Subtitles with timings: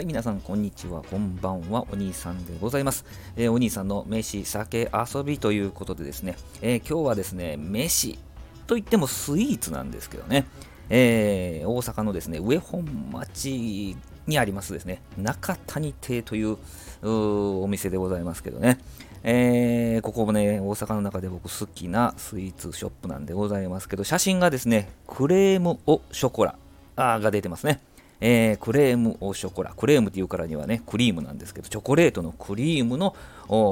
[0.00, 1.02] はい、皆さん、こんにちは。
[1.02, 1.84] こんばんは。
[1.92, 3.04] お兄さんでございます。
[3.36, 8.18] えー、お兄さんの飯、酒、遊びということでですね、えー、今日はですね、飯
[8.66, 10.46] といってもスイーツなんですけどね、
[10.88, 13.94] えー、大阪のですね、上本町
[14.26, 16.56] にありますですね、中谷亭という
[17.02, 18.78] お店でございますけどね、
[19.22, 26.56] えー、ここもね、大阪の中で僕好きなスイーツショップなんでございますけど、写真がですね、クレームオショコラ
[26.96, 27.80] が出てますね。
[28.20, 29.72] えー、クレームオショコラ。
[29.74, 33.14] クレームっていうからにはね、クリームなんですけど、チョコレートのクリームの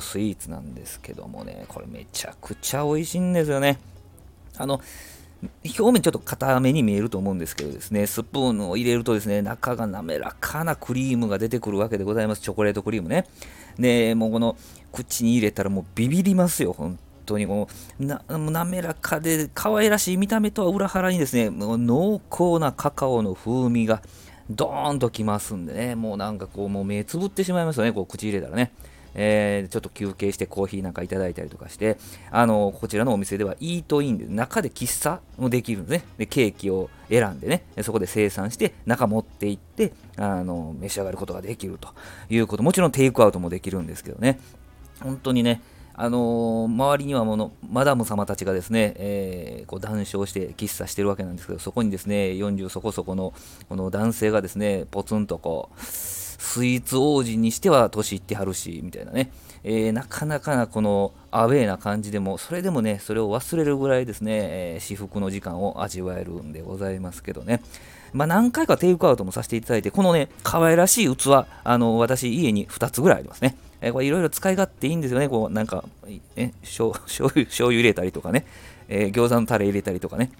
[0.00, 3.78] スイーツなんですけどもね、これめちゃくちゃ美味しいんですよね。
[4.56, 4.80] あの、
[5.64, 12.42] 表面ちょっと硬めに見えると思うんですけどですね、スプーンを入れるとですね、中が滑らかなクリームが出てくるわけでございます。
[12.42, 13.26] チョコレートクリームね。
[13.78, 14.56] で、もうこの
[14.92, 17.68] 口に入れたらもうビビりますよ、本当にこ
[17.98, 24.02] うな滑らかで可愛らしい見た目とは裏腹にですね、濃厚なカカオの風味が
[24.50, 28.72] ドーンときますんでね、もうなんかこう、もう目つぶってしまいますよね、こう口入れたらね。
[29.14, 31.98] えー、ちょっと休憩してコーヒーなんかいただいたりとかして、
[32.30, 36.04] あのこちらのお店ではイートインで中で喫茶もできるんですね。
[36.18, 41.90] で、ケーキを選んでね、そこで生産して中持って行って、あの召し上がることができると
[42.28, 42.62] いうこと。
[42.62, 44.40] もちろんテイクアウトもできるんですけどね。
[45.00, 45.62] 本当にね、
[45.96, 53.32] あのー、周りにはものマダム様たちがですね、えー、こう談笑して喫茶してるわけなんですけど、そこにですね、40そこそこの
[53.68, 59.30] この男性がですね、ポツンとこう、スイーツ王子にしては年いってはるし、みたいなね、
[59.62, 67.62] えー、なかなかなこのアウェーな感じでも、それでもね、それを忘れるぐらいですね、え、至福の時間を味わえるんでございますけどね。
[68.12, 73.56] まあ、何回かテイクアウトもさせていただいて、このね、可愛らしい器、あの、私、家に2つぐらいありますね。
[73.84, 75.28] えー、これいろいろ使い勝手いいんですよね。
[75.28, 75.84] こう、なんか、
[76.36, 78.46] え、醤油、醤油入れたりとかね、
[78.88, 80.32] えー、餃子のタレ入れたりとかね。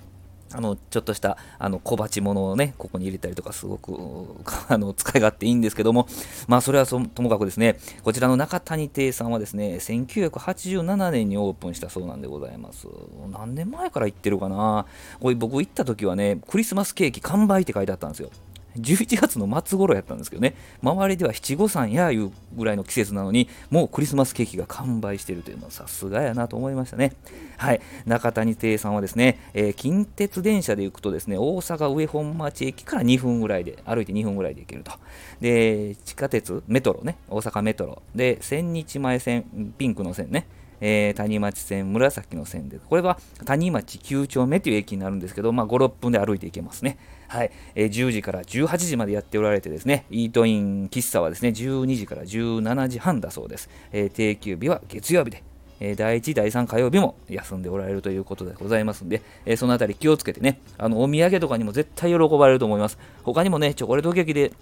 [0.56, 3.98] あの、ちょっとした、あの、小鉢物をね、ここに入れたりとか、すごく、
[4.72, 6.06] あの、使い勝手いいんですけども、
[6.46, 12.86] まあ、それはともかくですね、こちらの中谷亭さんはですね、1987年にオープンしたそうなんでございます。
[13.30, 14.86] 何年前から行ってるかな
[15.20, 18.30] これ僕行った時はね、クリスマスケーキ完売って書いてあったんですよ。
[18.78, 27.12] 11月の末頃やったんですけどね、周りでは七五三やいうぐらいの季節なのに、もうクリスマスケーキが完売しているというのはさすがやなと思いましたね。
[27.56, 34.92] はい、中谷亭さんはですね、えー、近鉄電車で行くとですね、大阪上本町駅から2分ぐらいで、歩いて2分ぐらいで行けると。
[35.40, 38.02] で、地下鉄、メトロね、大阪メトロ。
[38.14, 39.44] で、千日前線、
[39.78, 40.46] ピンクの線ね。
[40.80, 46.98] えー、谷町線、紫の線で、これは谷町9丁目という駅になるんですけど、まあ、5、6分で歩いていけますね。
[47.28, 53.68] はい、えー、10時から18時までやっておられてですね、イートイン喫茶はですね、12時から17時半だそうです。
[53.92, 55.42] えー、定休日は月曜日で、
[55.80, 62.98] え第1、第3火曜日も休んでおられるということでございますんで、えそのあたり気をつけてね、あのお土産とかにも絶対喜ばれると思います。
[63.22, 64.52] 他にもね、チョコレートケーキで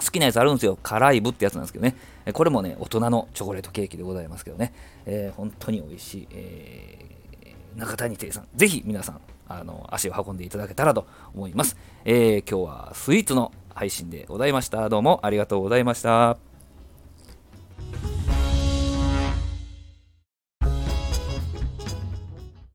[0.00, 0.78] 好きなやつあるんですよ。
[0.82, 1.96] 辛いブってやつなんですけどね。
[2.32, 4.72] これもね、大人のチョコレートケーキでございますけどね。
[5.06, 8.48] えー、本当に美味しい、えー、中谷亭さん。
[8.54, 11.76] ぜひ皆さん、あの、足を運んでいただけたらと思います。
[12.04, 14.88] えー、今日はスイーツの配信でございました。
[14.88, 16.49] どうもありがとうございました。